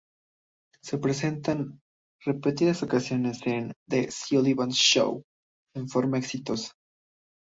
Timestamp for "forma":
5.85-6.17